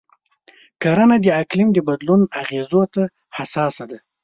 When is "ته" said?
2.93-3.03